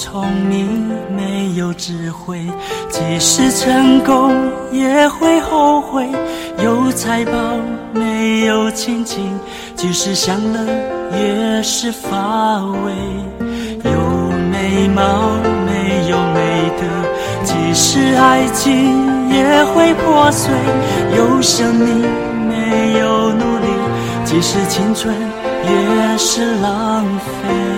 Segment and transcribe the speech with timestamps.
[0.00, 0.66] 聪明，
[1.14, 2.40] 没有智慧，
[2.88, 4.32] 即使成功
[4.72, 6.08] 也会后悔。
[6.64, 7.32] 有财宝，
[7.92, 9.38] 没有亲情，
[9.76, 10.58] 即使享乐
[11.12, 12.94] 也是乏味。
[13.84, 13.90] 有
[14.50, 15.36] 美貌，
[15.66, 16.86] 没有美德，
[17.44, 20.50] 即使爱情也会破碎。
[21.14, 22.00] 有生命，
[22.48, 23.66] 没有努力，
[24.24, 25.14] 即使青春
[25.62, 27.69] 也是浪费。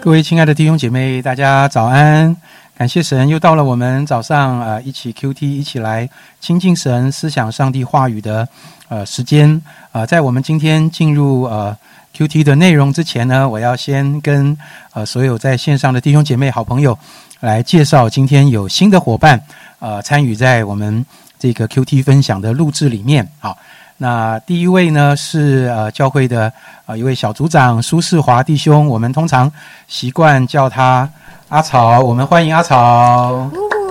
[0.00, 2.34] 各位亲爱的弟兄姐妹，大家早安！
[2.76, 6.08] 感谢神，又到了我们早上呃一起 Q T 一起来
[6.40, 8.48] 亲近神、思想上帝话语的
[8.88, 10.06] 呃时间啊。
[10.06, 11.76] 在我们今天进入呃
[12.14, 14.56] Q T 的内容之前呢，我要先跟
[14.92, 16.96] 呃所有在线上的弟兄姐妹、好朋友
[17.40, 19.42] 来介绍，今天有新的伙伴
[19.80, 21.04] 呃参与在我们
[21.40, 23.58] 这个 Q T 分享的录制里面好。
[24.00, 26.52] 那第一位呢是呃教会的
[26.86, 29.50] 呃一位小组长苏世华弟兄，我们通常
[29.88, 31.08] 习惯叫他
[31.48, 33.50] 阿草，我们欢迎阿草。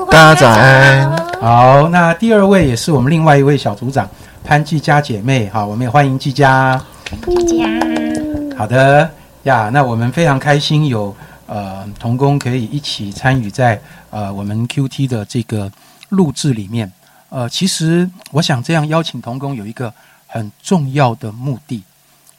[0.09, 1.11] 大家早安。
[1.41, 4.09] 好，那第二位也是我们另外一位小组长
[4.45, 6.81] 潘季佳姐妹，好，我们也欢迎季佳。
[7.25, 7.65] 季佳。
[8.57, 9.09] 好的
[9.43, 11.13] 呀，那我们非常开心有
[11.47, 13.77] 呃童工可以一起参与在
[14.09, 15.69] 呃我们 Q T 的这个
[16.07, 16.89] 录制里面。
[17.29, 19.93] 呃，其实我想这样邀请童工有一个
[20.27, 21.83] 很重要的目的，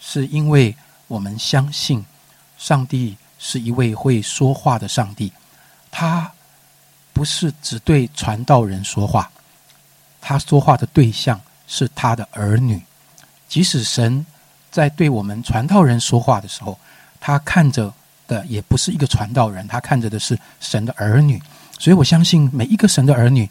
[0.01, 0.75] 是因为
[1.07, 2.05] 我们相信
[2.57, 5.31] 上帝是一位会说话的上帝，
[5.91, 6.33] 他
[7.13, 9.31] 不是只对传道人说话，
[10.23, 12.83] 他说话的对象是他的儿女。
[13.47, 14.25] 即使神
[14.71, 16.79] 在对我们传道人说话的时候，
[17.21, 17.93] 他看着
[18.27, 21.43] 的也不是一个传道人，他看着的是神的儿女。
[21.79, 23.47] 所以我相信每一个神的儿女。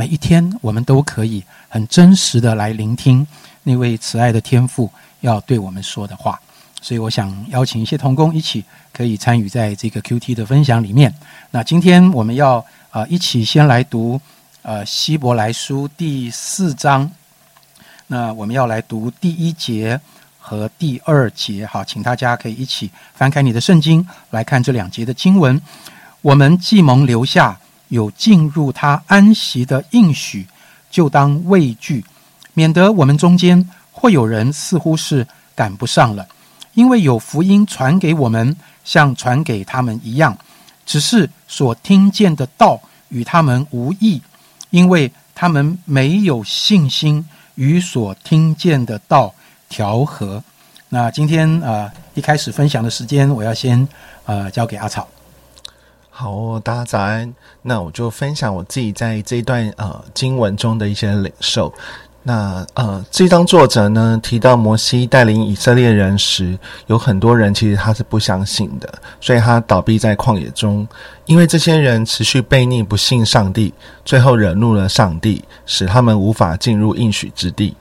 [0.00, 3.26] 每一天，我们都可以很真实的来聆听
[3.64, 4.88] 那位慈爱的天父
[5.22, 6.40] 要对我们说的话。
[6.80, 11.12] 所以，我想邀请一些同工一起可以参与在这个 Q T 的分享里面。
[11.50, 14.20] 那今天我们要啊一起先来读
[14.62, 17.10] 呃希伯来书第四章。
[18.06, 20.00] 那我们要来读第一节
[20.38, 21.66] 和第二节。
[21.66, 25.60] 好，请大家可以一起翻开你的圣经来看这两节的经文。
[26.22, 27.58] 我们既蒙留下。
[27.88, 30.46] 有进入他安息的应许，
[30.90, 32.04] 就当畏惧，
[32.54, 36.26] 免得我们中间或有人似乎是赶不上了。
[36.74, 40.36] 因为有福音传给我们，像传给他们一样，
[40.86, 44.22] 只是所听见的道与他们无异，
[44.70, 47.26] 因为他们没有信心
[47.56, 49.34] 与所听见的道
[49.68, 50.42] 调和。
[50.90, 53.86] 那今天啊，一开始分享的时间，我要先
[54.24, 55.06] 呃交给阿草。
[56.20, 57.32] 好哦，大家早安。
[57.62, 61.72] 那我就分享我自己在这一段呃经文中的一些领受。
[62.24, 66.58] 那呃，这张作者呢提到摩西带领以色列人时，
[66.88, 70.84] 有很多人其实他是不相信的，所以他倒闭在旷野中。
[71.26, 73.72] 因为这些人持续悖逆，不信上帝，
[74.04, 77.76] 最后惹怒了上帝，使他们无法进入应许之地。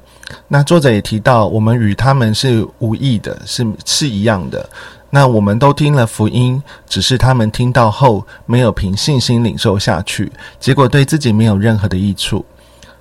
[0.47, 4.69] 那作者也提到，我们与他们是无异的，是是一样的。
[5.09, 12.45] 那我们都听了福音，只是他们听到后没有凭信心领受下去，结果对自己没有任何的益处。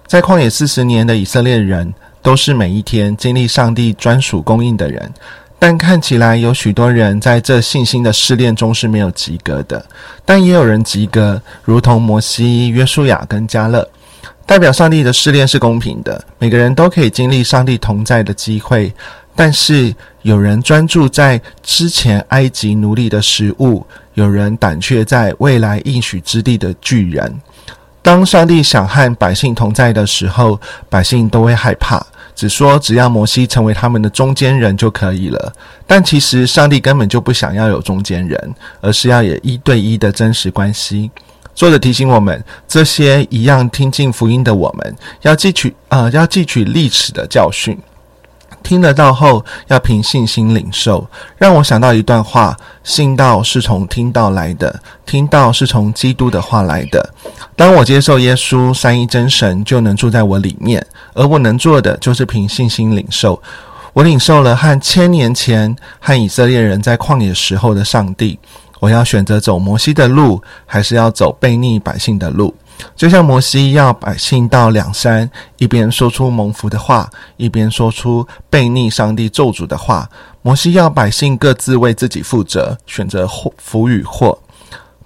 [0.07, 5.13] 在旷野四十年的以色列人，都是每一天经历上帝专属供应的人，
[5.59, 9.85] 但看起来有许多人在这信心的试炼中是没有及格的，
[10.25, 13.89] 但也有人及格，如同摩西、约书亚跟加勒，
[14.47, 18.95] 代表上帝的试炼是公平的，每个人都可以经历上帝同在的机会。
[19.37, 27.33] 但是有人专注在之前埃及奴隶的食物，有人胆怯在未来应许之地的巨人。
[28.03, 30.59] 当上帝想和百姓同在的时候，
[30.89, 32.01] 百姓都会害怕，
[32.35, 35.53] 只说只要摩西成为他们的中间人就可以了。
[35.87, 41.11] 但其实上帝根本就不想要有中间人，而是要有一对一的真实关系。
[41.53, 47.77] 作者提醒我们，这些一样听进福音的我们，要汲取呃，要汲取历史的教训。
[48.67, 51.07] 听得到后，要凭信心领受。
[51.39, 57.15] 让我想到一段话：信道是从听到来的，听到是从基督的话来的。
[57.55, 60.85] 当我接受耶稣三一真神，就能住在我里面。
[61.15, 63.41] 而我能做的，就是凭信心领受。
[63.93, 68.37] 我领受了和千年前和以色列人在旷野时候的上帝。
[68.81, 72.53] 我要选择走摩西的路，还是要走悖逆百姓的路？
[72.95, 80.09] 就像摩西要百姓到两山，一边说出蒙福的话，一边说出背逆上帝咒诅的话。
[80.43, 83.29] 摩西要百姓各自为自己负责，选择
[83.59, 84.39] 福与祸。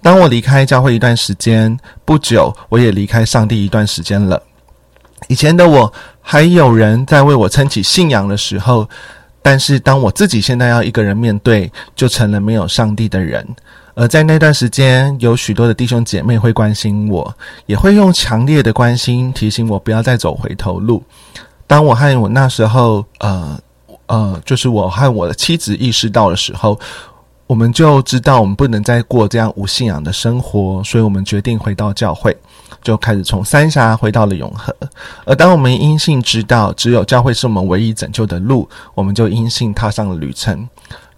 [0.01, 4.41] 当我离开教会一段时间，不久我也离开上帝一段时间了。
[5.27, 5.91] 以前的我，
[6.21, 8.87] 还有人在为我撑起信仰的时候，
[9.41, 13.47] 但是当我自己现在要一个人面对，就成了没有上帝的人。
[14.01, 17.31] 而在那段时间，有许多的弟兄姐妹会关心我，
[17.67, 21.03] 也会用强烈的关心提醒我不要再走回头路。
[21.67, 23.59] 当我和我那时候，呃
[24.07, 26.79] 呃，就是我和我的妻子意识到的时候。
[27.45, 32.33] 我们就知道我们不能再过这样无信仰的生活，所以我们决定回到教会，
[32.81, 34.73] 就开始从三峡回到了永和。
[35.25, 40.65] 而当我们因信知道只有教会是我们唯一拯救的路，我们就因信踏上了旅程。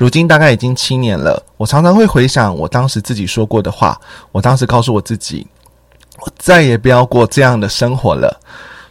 [0.04, 3.98] 如今大概已经七年了，我常常会回想我当时自己说过的话。
[4.34, 5.48] 我当时告诉我自己，
[6.20, 8.38] 我再也不要过这样的生活了。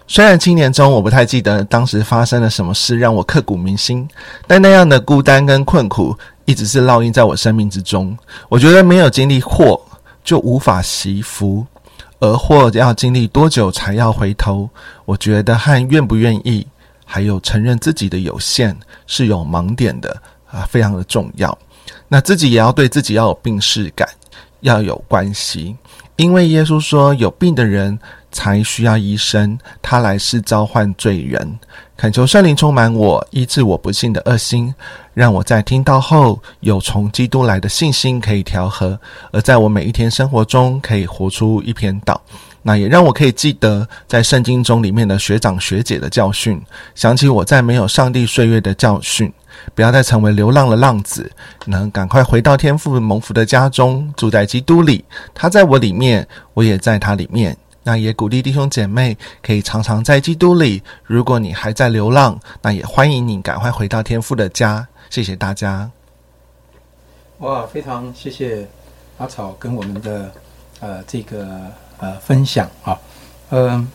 [0.06, 4.08] 虽然七年中我不太记得当时发生了什么事让我刻骨铭心，
[4.46, 6.16] 但那样的孤单跟困苦。
[6.46, 8.16] 一直是烙印在我生命之中。
[8.48, 9.78] 我觉得没有经历祸，
[10.24, 11.66] 就无法习福，
[12.20, 14.66] 而祸要经历多久才要回头？
[15.04, 16.66] 我觉得和愿不愿意，
[17.04, 18.74] 还有承认自己的有限
[19.06, 20.16] 是有盲点的
[20.52, 21.58] 啊，非常的重要。
[22.06, 24.08] 那自己也要对自己要有病视感，
[24.60, 25.74] 要有关系，
[26.14, 27.98] 因为耶稣说有病的人。
[28.34, 31.58] 才需要医生，他来是召唤罪人，
[31.98, 34.74] 恳求圣灵充满我，医治我不幸的恶心，
[35.12, 38.98] 让我在听到后有从基督来的信心可以调和，
[39.32, 42.18] 而在我每一天生活中可以活出一篇道。
[42.62, 46.58] 那也让我可以记得在圣经中里面的学长学姐的教训，
[46.94, 49.30] 想起我在没有上帝岁月的教训，
[49.74, 51.30] 不要再成为流浪的浪子，
[51.66, 55.04] 能赶快回到天父蒙福的家中，住在基督里，
[55.34, 57.56] 他在我里面，我也在他里面。
[57.84, 60.80] 那也鼓励弟兄姐妹可以常常在基督里。
[61.04, 64.86] 如果你还在流浪，那也欢迎你赶快回到天父的家。
[65.10, 65.90] 谢谢大家。
[67.38, 68.68] 哇，非常谢谢
[69.18, 70.32] 阿草跟我们的
[70.78, 71.44] 呃这个
[71.98, 72.96] 呃分享啊。
[73.50, 73.88] 嗯，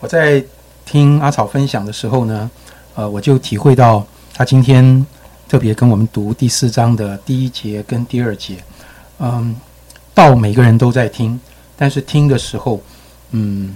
[0.00, 0.42] 我在
[0.86, 2.50] 听阿草分享的时候呢，
[2.94, 4.06] 呃，我就体会到
[4.38, 5.06] 他今天
[5.48, 8.62] 特别跟我们读第四章的第一节跟第二节。
[9.18, 9.56] 嗯，
[10.14, 11.40] 道每个人都在听。
[11.74, 12.78] 但是听的时候，
[13.30, 13.74] 嗯，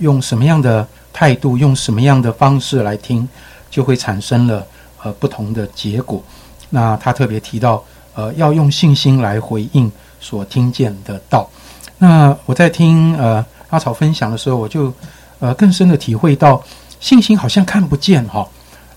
[0.00, 3.26] 用什么样的态度，用什么样的方式来听，
[3.70, 4.66] 就会产生了
[5.02, 6.22] 呃不同的结果。
[6.68, 7.82] 那他特别提到，
[8.12, 11.48] 呃，要用信心来回应所听见的道。
[11.96, 14.92] 那我在听呃阿草分享的时候，我就
[15.38, 16.62] 呃更深的体会到，
[17.00, 18.46] 信心好像看不见哈，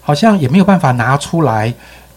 [0.06, 1.74] 好像也没有办法拿出来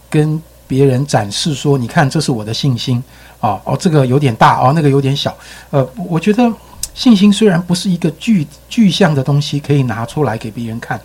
[0.09, 3.03] 跟别人展示说，你看这是我的信心。
[3.39, 5.33] 啊哦，这个有点大哦，那个有点小。
[5.69, 6.51] 呃，我觉得
[6.93, 10.99] 信心虽然不是一个具具象的东西，可以拿出来给别人看，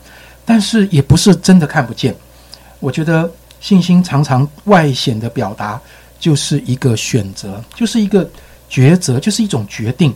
[0.44, 2.12] 但是也不是真的看不见。
[2.80, 3.30] 我觉得
[3.60, 5.80] 信心常常外显的表达
[6.18, 8.28] 就是一个选择，就是一个
[8.68, 10.12] 抉择，就是一种决定。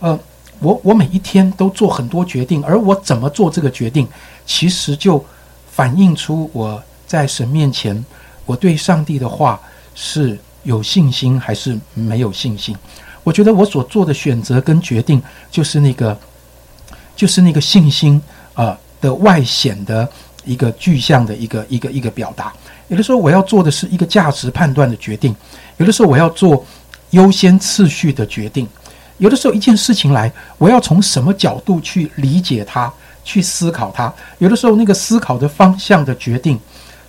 [0.00, 0.18] 呃，
[0.60, 4.06] 我我每一天都做很多决定，而我怎么做这个决定，
[4.44, 5.24] 其实就
[5.74, 8.04] 反映出我在神面前，
[8.46, 9.60] 我对上帝的话
[9.94, 10.38] 是。
[10.64, 12.74] 有信心还是没有信心？
[13.22, 16.18] 我觉得我所做的选择跟决定，就是那个，
[17.14, 18.18] 就是那个信心
[18.54, 20.08] 啊的外显的
[20.46, 22.50] 一个具象的一个一个一个表达。
[22.88, 25.36] 有的时候我要做的是一个价值判断的决定，
[25.76, 26.64] 有的时候我要做
[27.10, 28.66] 优先次序的决定，
[29.18, 32.90] 有的时候一件事情来，我要从什么角度去理解它，
[33.24, 34.12] 去思考它。
[34.38, 36.60] 有的时候那个思考的方向的决定。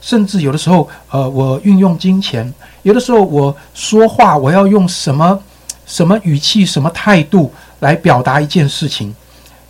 [0.01, 2.45] 甚至有的时候，呃，我运用金钱；
[2.83, 5.41] 有的时候我说话，我要用什么
[5.87, 9.15] 什么语气、什么态度来表达一件事情，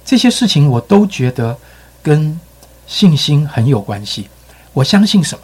[0.03, 1.57] 这些事情我都觉得
[2.03, 2.37] 跟
[2.85, 4.27] 信心很有关系。
[4.73, 5.43] 我相信什么，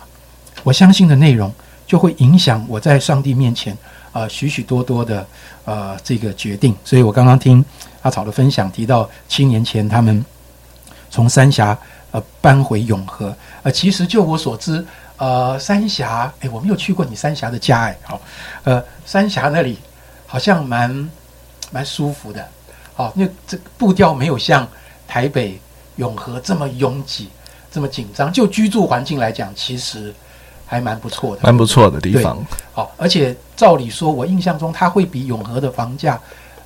[0.62, 1.50] 我相信的内容
[1.88, 3.78] 就会影响我在上帝面前
[4.12, 5.26] 啊许许多多的
[5.64, 6.76] 呃这个决定。
[6.84, 7.64] 所以我刚刚听
[8.02, 10.26] 阿草的分享提到，七年前他们
[11.12, 11.78] 从三峡。
[12.14, 13.34] 呃，搬回永和。
[13.64, 18.20] 呃，其实就我所知，呃，三峡，哎，我没有去过你三峡的家，哎，好，
[18.66, 19.80] 呃，三峡那里
[20.28, 21.10] 好像蛮
[21.72, 22.46] 蛮舒服的，
[22.96, 24.68] 好，那这步调没有像
[25.08, 25.58] 台北
[25.96, 27.30] 永和这么拥挤，
[27.72, 28.30] 这么紧张。
[28.30, 30.14] 就居住环境来讲，其实
[30.66, 32.46] 还蛮不错的，蛮不错的地方。
[32.74, 36.20] 好，而且照理说，我印象中它会比永和的房价，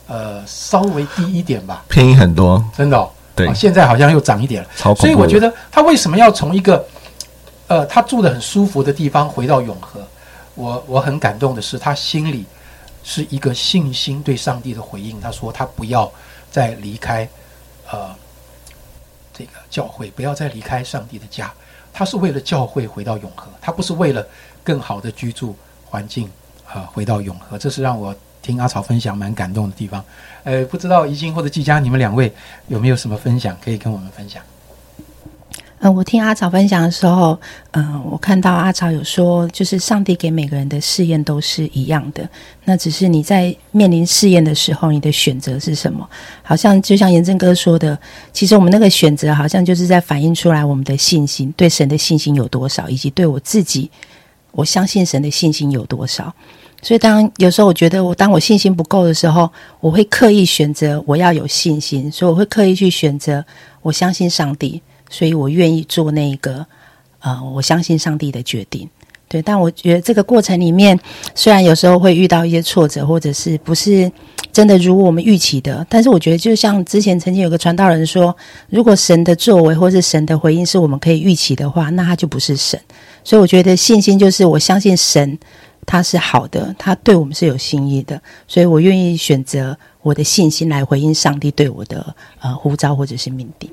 [0.08, 3.08] 呃，稍微低一点吧，便宜很多，真的。
[3.36, 6.86] 对，现在好像又涨一点了，所以我觉得他为什么要从一个，
[7.68, 10.00] 呃，他住的很舒服的地方回到永和？
[10.56, 12.46] 我我很感动的是，他心里
[13.04, 15.20] 是一个信心对上帝的回应。
[15.20, 16.10] 他说他不要
[16.50, 17.28] 再离开，
[17.92, 18.16] 呃，
[19.34, 21.54] 这个教会，不要再离开上帝的家。
[21.92, 24.26] 他是为了教会回到永和，他不是为了
[24.64, 26.32] 更好的居住环境
[26.66, 27.58] 啊回到永和。
[27.58, 28.16] 这是让我。
[28.46, 30.04] 听阿草分享蛮感动的地方，
[30.44, 32.32] 呃，不知道怡静或者季佳，你们两位
[32.68, 34.40] 有没有什么分享可以跟我们分享？
[35.80, 37.40] 呃，我听阿草分享的时候，
[37.72, 42.28] 嗯，我看到阿草有说，就是上帝给每个人的试验都是一样的，
[42.64, 46.08] 那只是你在面临试验的时候，你的选择是什么？
[46.44, 47.98] 好像就像严正哥说的，
[48.32, 53.90] 其实我们那个选择，好像就是在反映出来我们的信心，对神的信心有多少，以及对我自己，
[54.52, 56.34] 我相信神的信心有多少。
[56.86, 63.44] 所以，当有时候我觉得我当我信心不够的时候，我会刻意选择我要有信心，所以我会刻意去选择
[63.82, 66.64] 我相信上帝，所以我愿意做那个
[67.22, 68.88] 呃，我相信上帝的决定。
[69.28, 70.96] 对，但我觉得这个过程里面，
[71.34, 74.12] 虽然有时候会遇到一些挫折，或者是不是
[74.54, 78.38] 真的如我们预期的，但是我觉得就像之前曾经有个传道人说，
[78.70, 82.80] 如果神的作为或是神的回应是我们可以预期的话，那他就不是神。
[83.24, 85.36] 所以我觉得信心就是我相信神。
[85.86, 93.72] 他是好的，他对我们是有心意的，所以我愿意选择我的信心来回应上帝对我的呃呼召或者是命令。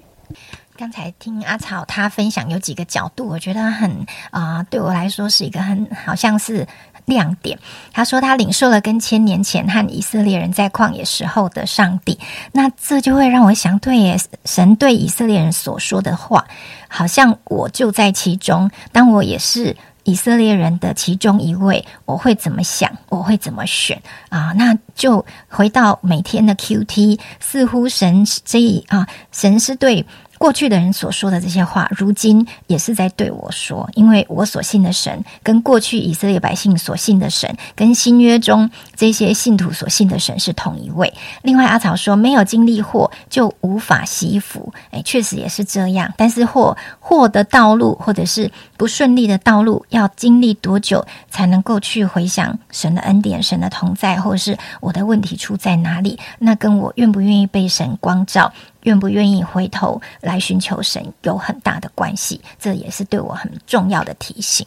[0.77, 6.67] 刚才听阿草他分享有几个角度，我觉得很啊，对我来说是一个很好像是
[7.05, 7.59] 亮点。
[7.93, 12.19] 他说他领受了跟千年前和以色列人在旷野时候的上帝，
[12.53, 16.47] 那这就会让我想，对耶，神对以色列人所说的话，
[16.89, 19.77] 好像我就在其中，当我也是。
[20.05, 22.91] 以色列人的其中一位，我会怎么想？
[23.09, 24.53] 我会怎么选啊？
[24.57, 30.05] 那就回到每天的 Q T，似乎神这啊，神是对。
[30.43, 41.15] 过去的人所说的这些话，如今也是在对我说，因为我所信的神，跟过去以色列百姓所信的神，跟新约中这些信徒所信的神是同一位。
[41.43, 46.13] 另外，阿草说，没有经历祸就无法惜福，诶，确实也是这样。
[46.17, 56.19] 但是祸祸的道路，或者是不顺利的道路，要经历多久才能够去回想神的恩典、神的同在，或者是我的问题出在哪里？
[56.41, 58.53] 那跟我愿不愿意被神光照？
[58.83, 64.67] 愿不愿意回头来寻求神，有很大的关系，这也是对我很重要的提醒。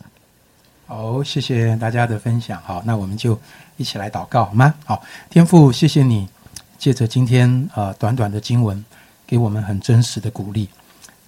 [0.88, 2.62] 好，谢谢大家的分享。
[2.64, 3.40] 好，那我们就
[3.78, 4.74] 一起来祷告好吗？
[4.86, 6.30] 好，天父，谢谢你
[6.78, 8.84] 借着今天呃短短的经文，
[9.26, 10.70] 给我们很真实的鼓励。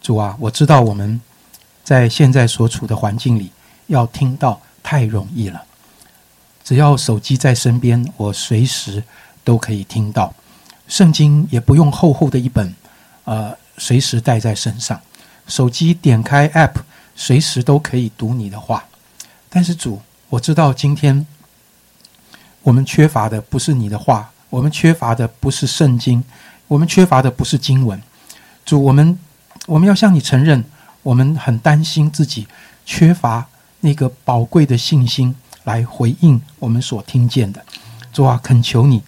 [0.02, 1.20] 主啊，我知道我们
[1.84, 3.52] 在现在所处的环境里，
[3.88, 5.64] 要听到太容易了。
[6.64, 9.04] 只要手机在身边，我随时
[9.44, 10.34] 都可以听到。
[10.88, 12.74] 圣经也不用厚厚的一本，
[13.26, 15.00] 呃，随时带在身上。
[15.48, 16.76] 手机点开 App，
[17.16, 18.84] 随时都可以读你的话。
[19.50, 21.26] 但是主，我知道今天
[22.64, 26.24] 我们缺乏的不是你的话，我们缺乏的不是圣经，
[26.68, 28.02] 我们缺乏的不是经文。
[28.66, 29.18] 主，我们
[29.66, 30.64] 我们要向你承认，
[31.04, 32.48] 我们很担心自己
[32.86, 33.48] 缺乏
[33.80, 37.66] 那个宝贵的信心来回应我们所听见的。
[38.12, 39.02] 主啊，恳求你，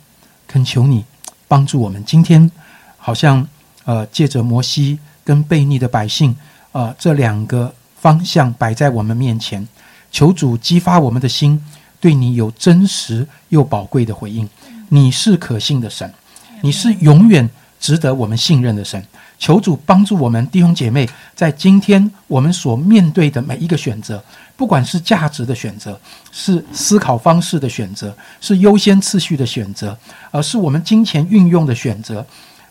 [0.48, 1.04] 恳求你。
[1.50, 2.50] 帮助我们今天，
[2.96, 3.46] 好像
[3.84, 6.34] 呃，借着摩西跟悖逆的百姓，
[6.72, 9.68] 呃，这两个方向摆在我们面前，
[10.12, 11.60] 求主激发我们的心，
[12.00, 14.48] 对你有真实又宝贵的回应。
[14.90, 16.14] 你是可信的神，
[16.62, 19.04] 你是永远值得我们信任的神。
[19.40, 24.22] 求主帮助我们弟兄姐妹，在今天我们所面对的每一个选择。
[24.58, 25.98] 不管是价值的选择，
[26.34, 29.98] 是思考方式的选择，是优先次序的选择，
[30.32, 32.26] 而是我们金钱运用的选择，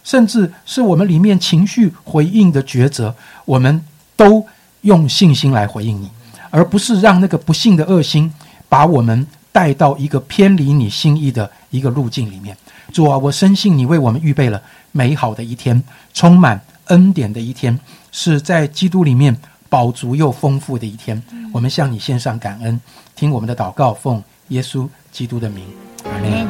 [0.04, 3.14] 甚至是我们里面情绪回应的抉择，
[3.46, 3.82] 我们
[4.14, 4.46] 都
[4.82, 6.10] 用信心来回应你，
[6.50, 8.30] 而不是让那个不幸的恶心
[8.68, 12.54] 把我们带到一个偏离你心意的一个路径里面。
[12.92, 17.78] 主啊，我深信你为我们预备了美好的一天，充满恩典的一天，
[18.10, 19.36] 是在基督里面。
[19.70, 22.80] 饱足又丰富的一天，我们向你献上感恩，
[23.14, 25.62] 听我们的祷告，奉耶稣基督的名，
[26.04, 26.48] 阿门。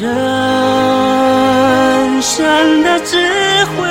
[0.00, 0.08] 人
[2.20, 3.86] 生的智慧，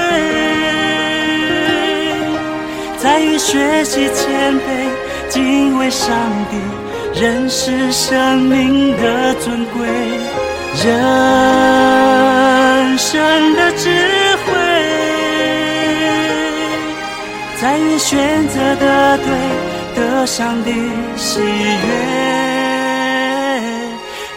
[2.98, 4.90] 在于学习谦卑，
[5.30, 6.14] 敬畏上
[6.52, 6.58] 帝，
[7.22, 9.88] 认识生命的尊贵。
[10.76, 13.90] 人生的智
[14.46, 14.54] 慧。
[17.62, 19.28] 在于选择的对，
[19.96, 20.72] 得上帝
[21.18, 21.46] 喜悦，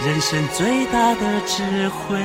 [0.04, 2.18] 人生最大的智慧。